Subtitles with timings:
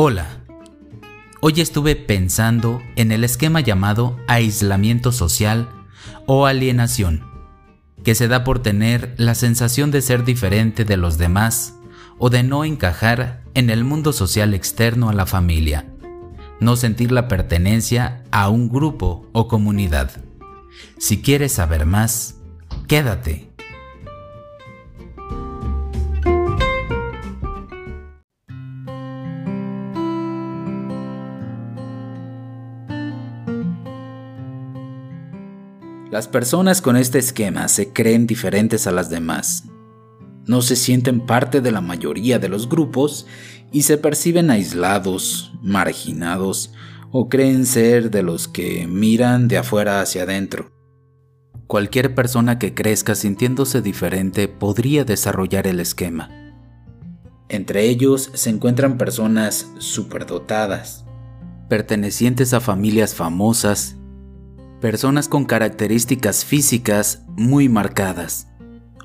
[0.00, 0.28] Hola.
[1.40, 5.68] Hoy estuve pensando en el esquema llamado aislamiento social
[6.24, 7.24] o alienación,
[8.04, 11.74] que se da por tener la sensación de ser diferente de los demás
[12.16, 15.84] o de no encajar en el mundo social externo a la familia,
[16.60, 20.12] no sentir la pertenencia a un grupo o comunidad.
[20.98, 22.36] Si quieres saber más,
[22.86, 23.47] quédate.
[36.10, 39.64] Las personas con este esquema se creen diferentes a las demás.
[40.46, 43.26] No se sienten parte de la mayoría de los grupos
[43.72, 46.72] y se perciben aislados, marginados
[47.12, 50.72] o creen ser de los que miran de afuera hacia adentro.
[51.66, 56.30] Cualquier persona que crezca sintiéndose diferente podría desarrollar el esquema.
[57.50, 61.04] Entre ellos se encuentran personas superdotadas,
[61.68, 63.97] pertenecientes a familias famosas
[64.80, 68.46] personas con características físicas muy marcadas,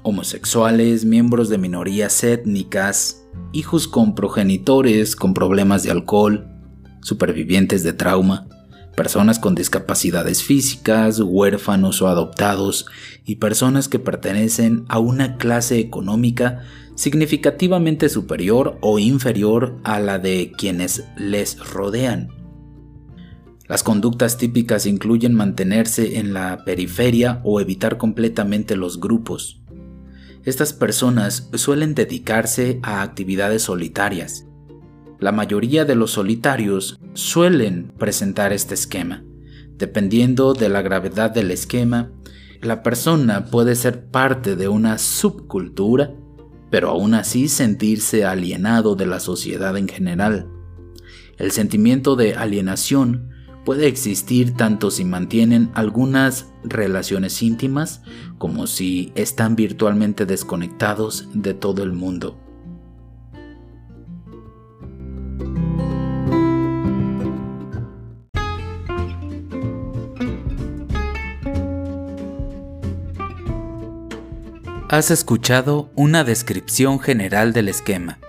[0.03, 6.47] homosexuales, miembros de minorías étnicas, hijos con progenitores con problemas de alcohol,
[7.01, 8.47] supervivientes de trauma,
[8.95, 12.85] personas con discapacidades físicas, huérfanos o adoptados
[13.25, 16.61] y personas que pertenecen a una clase económica
[16.95, 22.42] significativamente superior o inferior a la de quienes les rodean.
[23.73, 29.63] Las conductas típicas incluyen mantenerse en la periferia o evitar completamente los grupos.
[30.43, 34.45] Estas personas suelen dedicarse a actividades solitarias.
[35.19, 39.23] La mayoría de los solitarios suelen presentar este esquema.
[39.79, 42.11] Dependiendo de la gravedad del esquema,
[42.61, 46.11] la persona puede ser parte de una subcultura,
[46.69, 50.47] pero aún así sentirse alienado de la sociedad en general.
[51.39, 53.32] El sentimiento de alienación
[53.65, 58.01] puede existir tanto si mantienen algunas relaciones íntimas
[58.37, 62.37] como si están virtualmente desconectados de todo el mundo.
[74.89, 78.19] Has escuchado una descripción general del esquema.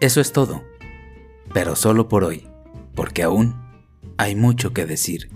[0.00, 0.64] Eso es todo,
[1.54, 2.48] pero solo por hoy,
[2.96, 3.65] porque aún
[4.16, 5.28] hay mucho que decir.